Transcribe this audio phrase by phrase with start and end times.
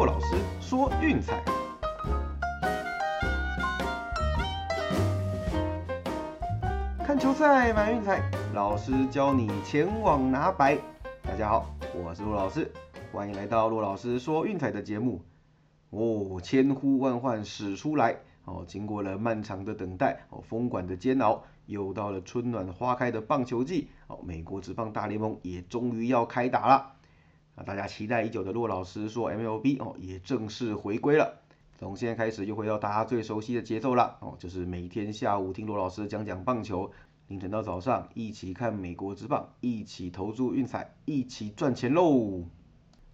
[0.00, 1.44] 骆老师说运彩，
[7.04, 8.22] 看球赛买运彩，
[8.54, 10.78] 老师教你前往拿白。
[11.22, 12.72] 大家好，我是骆老师，
[13.12, 15.20] 欢迎来到骆老师说运彩的节目。
[15.90, 26.92] 哦，千呼万唤始出来，哦，经过了漫长的等待，哦，封管的煎熬，又到了春暖花开的棒球季，哦，美国职棒大联盟也终于要开打了。
[27.54, 31.40] 啊，大家期待已久的骆老师说 MLB 哦，也正式回归了。
[31.78, 36.90] 从现在开始又回到大家最熟悉的节奏了，哦，就是每天下午听骆老师讲讲棒球，
[37.28, 42.44] 凌晨到早上一起看美国之棒，一起投注运彩，一起赚钱喽。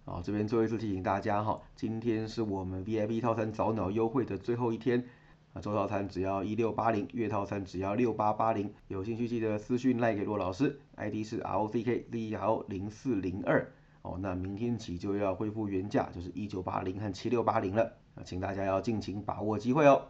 [0.03, 5.05] 哦，这边最后一次提醒大家哈，今天是我们 VIP 套餐早鸟优惠的最后一天，
[5.53, 13.69] 啊，周套餐只要一六八零，月套餐只要六八八零，有兴趣记得私讯赖给骆老师，ID 是 R O C K Z E R 零四零二，
[14.01, 20.07] 哦，那明天起就要恢复原价，就是一九八零和七六八零了，啊，请大家要尽情把握机会哦。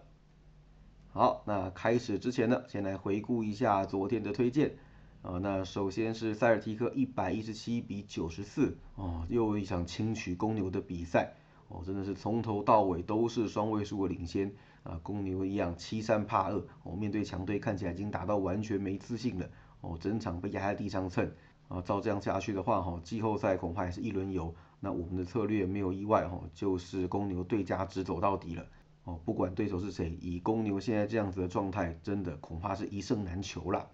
[1.09, 4.75] 好，那开始之前呢，先来回顾一下昨天的推荐。
[5.23, 11.33] 啊，那首先是塞尔提克一百一十七比九十四，哦，又一场轻取公牛的比赛，
[11.67, 19.49] 哦，真的是从头到尾都是双位数的领先，啊，公牛一样欺善怕恶，哦，面对强队看起来已经打到完全没自信了，
[19.81, 21.29] 哦，整场被压在地上蹭，
[21.67, 28.65] 啊，照这样下去的话，哈，季后赛恐怕也是一轮游，那我们的策略没有意外，哈，就是公牛对家直走到底了，
[29.03, 33.89] 哦，不管对手是谁，以公牛现在这样子的状态，真的恐怕是一胜难求了。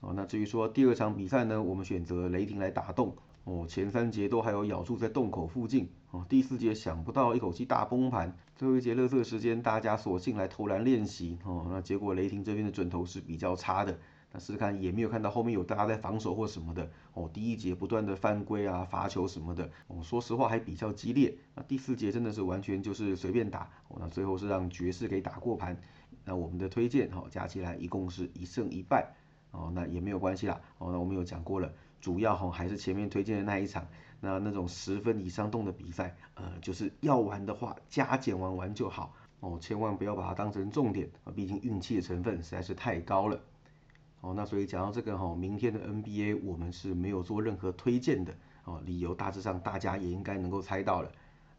[0.00, 3.16] 哦，那至于说第二场比赛呢，我们选择雷霆来打洞。
[3.44, 5.90] 哦，前三节都还有咬住在洞口附近。
[6.12, 11.38] 哦，第四节想不到一口气大崩盘，最后一节乐色时间大家索性来投篮练习。
[11.44, 13.98] 哦，那结果雷霆这边的准头是比较差的。
[14.32, 16.90] 那试试看也没有看到后面有大家在防守或什么的。
[17.14, 19.70] 哦，第一节不断的犯规啊、罚球什么的。
[19.88, 21.36] 哦，说实话还比较激烈。
[21.54, 23.70] 那第四节真的是完全就是随便打。
[23.98, 25.80] 那最后是让爵士给打过盘。
[26.24, 29.14] 那我们的推荐，哦，加起来一共是一胜一败。
[29.50, 30.60] 哦，那也没有关系啦。
[30.78, 33.86] 哦，那我们有讲过了，主要哈还是前面推荐的那一场，
[34.18, 39.14] 那那种十分以上动的比赛，呃，就是要玩的话加减玩玩就好。
[39.40, 43.38] 哦，千万不要把它当成重点啊，毕竟运气的成分实在是太高了。
[44.22, 48.34] 哦，那所以讲到这个哈，明天的 NBA 我们是没有做任何推荐的。
[48.64, 51.10] 哦，理由大致上大家也应该能够猜到了。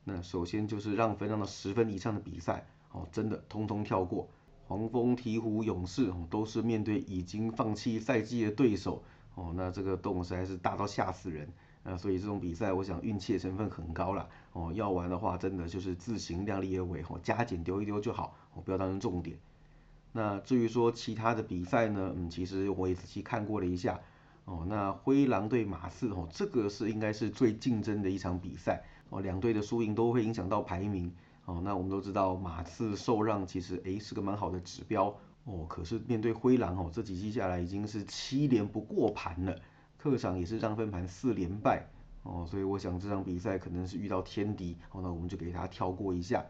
[0.06, 4.28] 那首先就是让分让到十分以上的比赛，哦，真的通通跳过。
[4.66, 9.03] 黄蜂、鹈鹕、勇士哦，都是面对已经放弃赛季的对手
[9.35, 11.45] 哦，那这个洞实在是大到吓死人
[11.84, 11.97] 啊！
[11.97, 14.72] 所以这种比赛，我想运气的成分很高了哦。
[14.74, 19.38] 要玩的话，真的就是自行量力而为哦，加减丢一丢就好哦，不要当成重点。
[20.13, 24.00] 那至于说其他的比赛呢，嗯，其实我也仔细看过了一下
[24.46, 24.66] 哦。
[24.69, 31.12] 那灰狼对马刺哦，这个是应该是最竞争的一场比赛哦，两队的输赢都会影响到排名。
[31.46, 35.13] 哦，那我们都知道马刺受让其实诶是个蛮好的指标
[35.44, 39.59] 哦，可是面对灰狼哦，这几季下来已经是七连不过盘了，
[39.97, 41.85] 客场也是让分盘四连败
[42.22, 46.45] 哦，所以我想这场比赛可能是遇到天敌哦，那我们就给他跳过一下。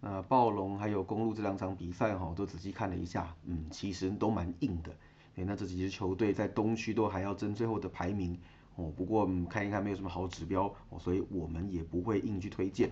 [0.00, 4.90] 那暴龙还有公路这两场比赛哈，都仔细看了一下，嗯，其实都蛮硬的，
[5.36, 8.38] 诶，那这几支球队在东区都还要争最后的排名
[8.76, 12.90] 哦，不过嗯看一看没有什么好指标哦，所以我们也不会硬去推荐。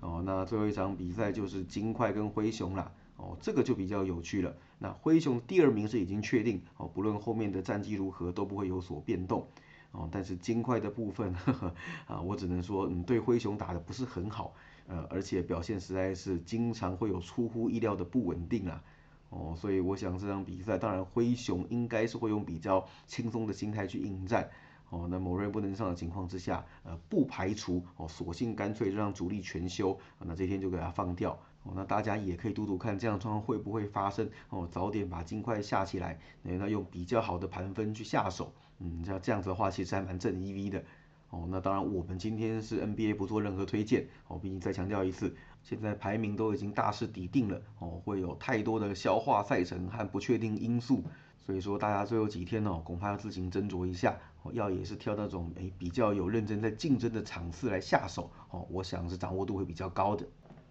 [0.00, 2.92] 哦，那最后一场比赛就是金块跟灰熊啦。
[3.16, 4.52] 哦，这个就比较有趣了。
[4.78, 9.46] 那灰熊第二名是已经确定，哦，不论后面的战绩如何都不会有所变动。
[9.92, 11.74] 哦，但是金块的部分，呵 呵
[12.06, 14.54] 啊，我只能说，嗯，对灰熊打的不是很好，
[14.86, 18.82] 呃，而且表现实在是经常会有出乎意料的不稳定啊。
[19.30, 24.50] 哦，所以我想这场比赛，当然灰熊应该是会用比较轻松的心态去应战。
[24.90, 31.32] 哦，那某人不能上的情况之下，呃，不排除哦，索性干脆就让主力全休，那这天就给他放掉。
[31.62, 34.28] 哦，那大家也可以赌赌看，这样状况会不会发生？
[34.50, 38.52] 哦，早点把金块下起来，那用比较好的盘分去下手。
[38.80, 40.84] 嗯，像这样子的话，其实还蛮正 EV 的。
[41.32, 44.06] 哦，那当然我们今天是 NBA 不做任何推荐。
[44.28, 47.58] 哦，毕竟再强调一次，现在排名都已经大势底定了。
[47.78, 51.02] 哦，会有太多的消化赛程和不确定因素。
[51.40, 54.14] 所以说，大家最后几天哦，恐怕要自行斟酌一下，
[54.52, 60.26] 要也是挑那种诶比较有认真在竞争的场次来下手，哦，我想是掌握度会比较高的。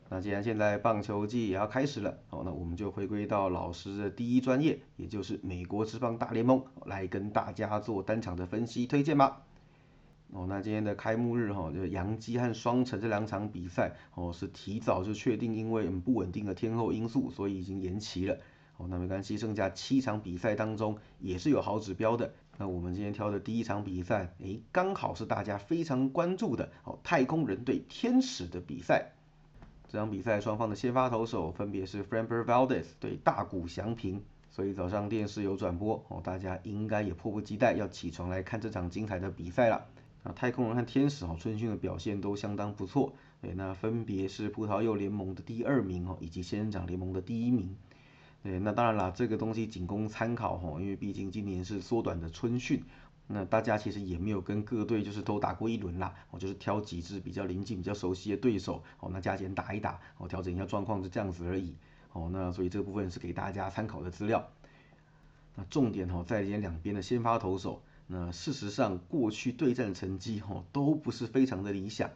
[0.10, 9.42] 那既然现在棒球季也要开始了，哦，那我们就回归到老师的第一专业，也就是美国职棒大联盟，来跟大家做单场的分析推荐吧。
[10.34, 18.38] 哦，那今天的开幕日哈，就是杨基和双城这两场比赛，哦，是提早就确定，因为不稳定的天候因素，所以已经延期了。
[18.78, 22.34] 哦那没关系，剩下七场比赛当中也是有好指标的。
[22.58, 29.12] 那我们今天挑的第一场比赛，诶，刚好是大家非常关注的哦，太空人对天使的比赛。
[29.90, 39.86] 这场比赛双方的先发投手分别是 Framber Valdez 对大谷翔平，所以早上电视有转播哦，大家应该也迫不及待要起床来看这场精彩的比赛了。
[40.24, 47.76] 啊太空人和天使哦，春训的表现都相当不错，对，那分别是葡萄柚联盟的第二名哦，以及仙人掌联盟的第一名。
[48.44, 52.84] 对，那当然啦，这个东西仅供参考哈，因为毕竟今年是缩短的春训，
[53.28, 61.76] 那大家其实也没有跟各队就是都打过一轮啦，我就是挑几支比较临近、比较熟悉的对手，哦，那加减打一打，哦，调整一下状况，就这样子而已，
[62.14, 64.48] 哦，那所以这部分是给大家参考的资料。
[65.56, 67.82] 那重点哈，在今天两边的先发投手，
[68.14, 72.12] 那事实上过去对战成绩哈都不是非常的理想，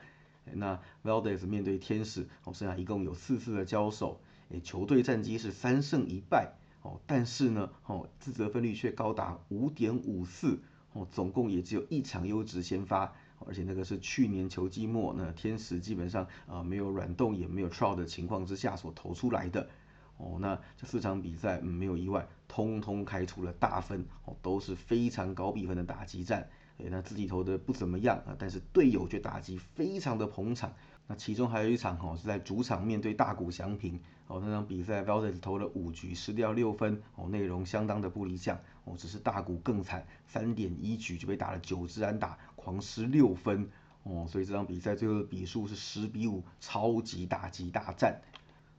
[0.54, 4.20] 那 Valdez 面对天使，哦，剩下一共有四次的交手。
[4.50, 6.52] 诶，球队战绩是三胜一败
[6.82, 10.60] 哦，但是呢，哦，自责分率却高达五点五四
[10.92, 19.70] 哦，总共也只有一场优质先发，而且那个是去年球季末那天使基本上啊没有软动也没有 trout 的情况之下所投出来的
[20.18, 30.74] 哦，那这四场比赛嗯没有意外，通通开出了大分哦，都是非常高比分的打击战，诶，那自己投的不怎么样啊，但是队友却打击非常的捧场。
[31.08, 34.00] 那其中还有一场哦，是在主场面对大谷翔平。
[34.28, 43.70] 哦，那场比赛 Valdez 投了五局失掉六分哦，内容相当的不理想哦，只是大谷更惨，三点一局就被打了九支安打，狂失六分。
[44.02, 48.20] 哦，所以这场比赛最后的比数是十比五，超级打击大战。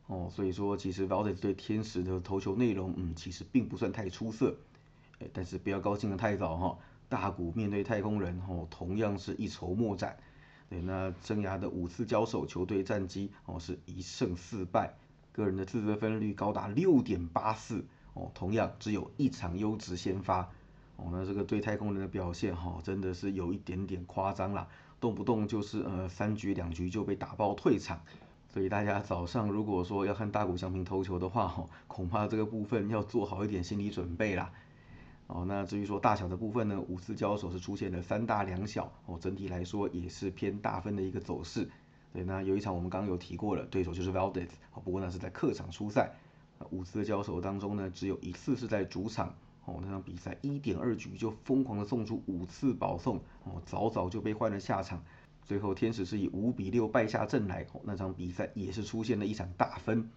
[0.07, 4.57] 哦，所以说其实 Valdez 对天使的投球内容嗯，其实并不算太出色，
[5.19, 10.17] 哎，但是不要高兴的太早哈，大谷面对太空人哦，同样是一筹莫展。
[10.69, 14.95] 对，那生涯的五次交手，球队战绩哦是一胜四败，
[15.33, 20.51] 个人的自责分率高达六点八四哦，同样只有一场优质先发
[20.97, 24.67] 哦，那这个对太空人的表现哈真的是有一点点夸张啦，
[25.01, 28.01] 动不动就是呃三局两局就被打爆退场，
[28.57, 34.51] 所以大家早上如果说要看大谷翔平投球的话哦，恐怕这个部分要做好一点心理准备啦。
[35.27, 41.69] 哦，那至于说大小的部分呢，五次交手是出现了三大两小，哦，整体来说也是偏大分的一个走势。
[42.15, 46.15] 对，那有一场我们刚刚有提过了，对手就是 Valdez，哦，不过那是在客场出赛。
[46.71, 49.35] 五次的交手当中呢，只有一次是在主场，
[49.67, 55.05] 哦，那场比赛一点二局就疯狂的送出五次保送，哦，早早就被换了下场。
[55.47, 60.11] 最后天使是以五比六败下阵来，哦，那场比赛也是出现了一场大分。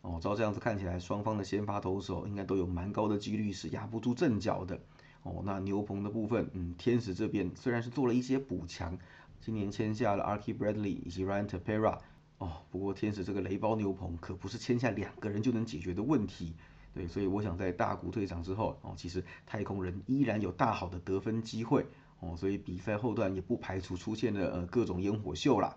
[0.00, 4.80] 哦，照这样子看起来，双方的先发投手应该都有蛮高的几率是压不住阵脚的。
[5.24, 8.96] 哦，那牛棚的部分，嗯，天使这边虽然是做了一些补强，
[9.40, 11.98] 今年签下了 Arky Bradley 以及 Ryan Tepera，
[12.38, 16.54] 哦，不过天使这个雷包牛棚可不是签下两个人就能解决的问题。
[16.94, 21.84] 对，所以我想在大谷退场之后，哦，其实太空人依然有大好的得分机会。
[22.20, 25.76] 哦，所以比赛后段也不排除出现了呃各种烟火秀啦。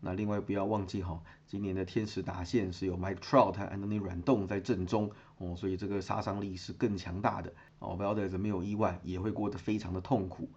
[0.00, 7.96] 那另外不要忘记哈，今年的天使打线是有 Mike Trout 和 Anthony 软动在阵中哦，所以这个杀伤力是更强大的哦。
[7.96, 10.48] v a l d e z 没有意外也会过得非常的痛苦。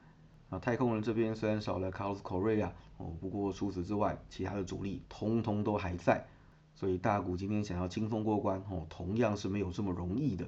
[0.51, 6.27] 啊，太空人这边虽然少了 Carlos Correa 哦，不过除此之外，其他的主力通通都还在，
[6.75, 10.45] 所以大谷今天想要轻松过关哦，同样是没有这么容易的。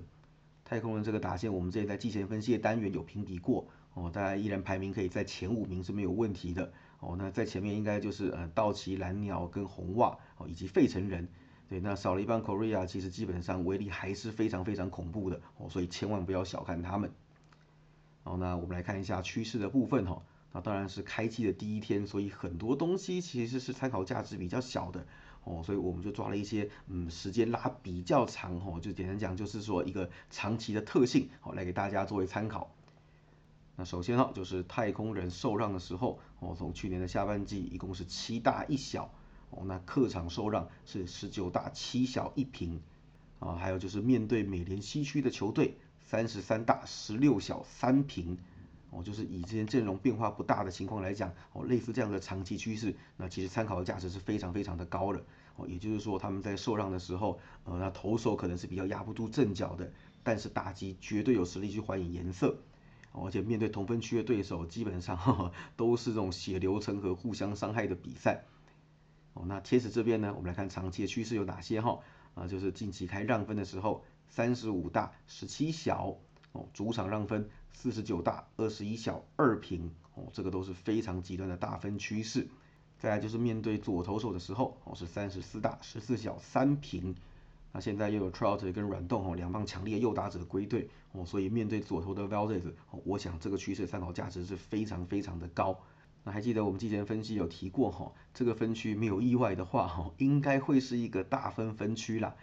[0.66, 6.72] 太空人这个打线，我们之前在季前分析的单元有评比过哦，大家依然排名可以在前五名是没有问题的。
[7.00, 11.27] 哦，那在前面应该就是呃道奇蓝鸟跟红袜哦，以及费城人，
[11.68, 17.12] 对，那少了一半 Korea，其实基本上威力还是非常非常恐怖的哦，所以千万不要小看他们。
[18.24, 25.06] 哦，那我们来看一下趋势的部分哈，那当然是开季的第一天，所以很多东西其实是参考价值比较小的
[25.44, 32.74] 哦，所以我们就抓了一些嗯时间拉比较长哦，就简单讲就是说一个长期的特性哦，来给大家作为参考。
[33.75, 39.12] 那首先哈，就是太空人受让的时候，哦，从去年的下半季一共是七大一小，
[39.50, 42.80] 哦，那客场受让是十九大七小一平，
[43.39, 45.75] 啊，还有就是面对美联西区的球队，
[46.06, 48.38] 三十三大十六小三平，
[48.92, 55.24] 哦，就是以这些阵容变化不大的情况来讲，哦，类似这样的长期趋势，那其实参考的价值是非常非常的高的，
[55.56, 62.56] 哦，也就是说他们在受让的时候，呃，那投手可能是比较压不住阵脚的，但是打击绝对有实力去还以颜色。
[63.13, 68.43] 而且面对同分区的对手，基本上都是这种血流成河、互相伤害的比赛。
[69.34, 72.00] 哦，那天使这边呢，我们来看长期的趋势有哪些哈？
[72.34, 76.17] 啊，就是近期开让分的时候，三十五大十七小
[76.51, 82.48] 哦，主场让分四十九大二十一小二平哦，这个都是非常极端的大分趋势。
[83.00, 87.15] 再来就是面对左投手的时候哦，是三十四大十四小三平。
[87.74, 92.62] 那现在又有 Trout 跟软动哦两方强烈右打者归队哦，所以面对左投的 Valdez，
[93.03, 95.77] 我想这个趋势参考价值是非常非常的高。
[96.24, 102.36] 那还记得我们之前分析有提过哈，这个分区没有意外的话哈，应该会是一个大分分区啦。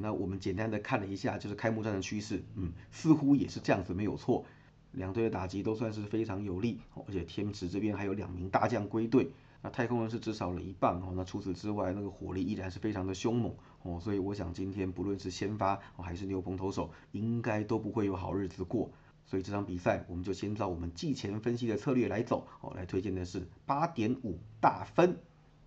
[0.00, 4.44] 那我们简单的看了一下，就是开幕战的趋势，嗯，似乎也是这样子没有错。
[4.92, 9.30] 两队的打击都算是非常有利，而且天池这边还有两名大将归队，
[9.60, 11.12] 那太空人是只少了一半哦。
[11.14, 18.90] 那除此之外，那个火力依然是非常的凶猛哦，所以我想今天不论是先发还是牛棚投手，应该都不会有好日子过。
[19.26, 25.18] 所以这场比赛我们就先照我们季前分析的策略来走哦，来推荐的是八点五大分。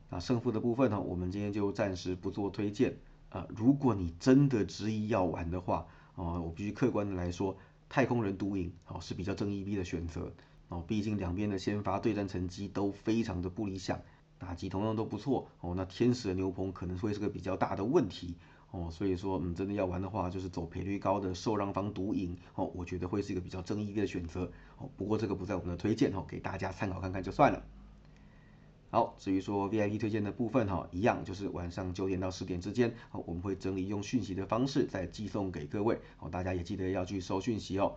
[0.09, 2.97] 那胜负的部分呢，我们今天就暂时不做推荐
[3.29, 3.47] 啊。
[3.49, 7.57] 如果你真的执意要玩的话哦，我必须客观的来说。
[7.93, 10.31] 太空人独赢，哦是比较正义逼的选择，
[10.71, 14.01] 哦毕竟两边的先发对战成绩都非常的不理想，
[14.37, 18.37] 打击同样都不错，哦那天使的牛棚可能会是个比较大的问题，
[18.71, 27.61] 哦所以说嗯真的要玩的话，就是走赔率高的受让方独赢，哦我觉得会是一个比较正义的选择，哦不过这个不在我们的推荐，哦给大家参考看看就算了。
[28.93, 37.95] 好，至于说 VIP 推荐的部分哈，一样就是晚上九点到十点之间，好，我们会整理用讯息的方式再寄送给各位，哦，大家也记得要去收讯息哦。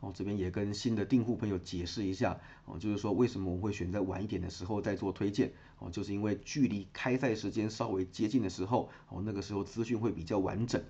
[0.00, 10.82] 哦，这边也跟新的订户朋友解释一下，哦，就是说为什么我们会选在晚一点的时候再做推荐，哦，就是因为距离开赛时间稍微接近的时候，哦，那个时候资讯会比较完整。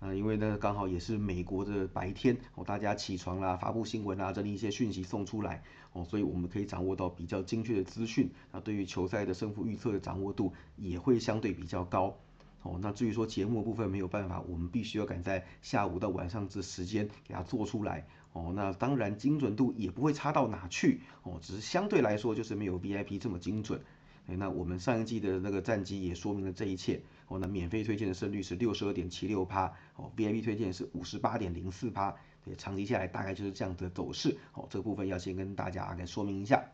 [0.00, 8.28] 啊，因为呢刚好也是美国的白天哦，大家起床啦，发布新闻啦，整理一些讯息送出来哦，所以我们可以掌握到比较精确的资讯。
[8.52, 12.18] 那对于球赛的胜负预测的掌握度也会相对比较高
[12.62, 12.78] 哦。
[12.82, 18.04] 那至于说节目部分没有办法，我们必须要赶在下午到晚上这时间给它做出来
[18.34, 18.52] 哦。
[18.54, 23.80] 那当然精准度也不会差到哪去哦，只是相对来说就是没有 VIP 这么精准。
[24.26, 27.00] 哎，那我们上一季的那个战绩也说明了这一切。
[27.28, 32.14] 哦，那免费推荐的胜率是六十二点七六趴，哦，VIP 推荐是五十八点零四趴，
[32.44, 34.36] 对，长期下来大概就是这样的走势。
[34.52, 36.64] 哦，这个部分要先跟大家给说明一下。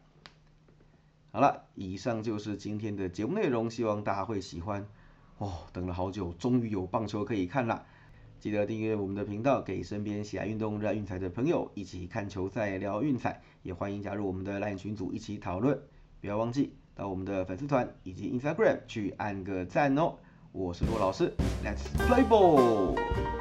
[1.32, 4.86] 好了，以上就是今天的节目内容，希望大家会喜欢。
[5.38, 7.86] 哦，等了好久，终于有棒球可以看了。
[8.40, 15.78] 记得订阅我们的频道，给身边喜爱运动、热爱运彩的朋友一起看球赛、聊运彩，也欢迎加入我们的 LINE 群组一起讨论。
[16.22, 20.14] 不要忘记到我们的粉丝团以及 Instagram 去按个赞哦。
[20.52, 21.30] 我是骆老师
[21.62, 23.39] ，Let's play ball。